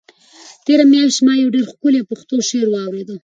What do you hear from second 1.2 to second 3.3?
ما یو ډېر ښکلی پښتو شعر واورېد.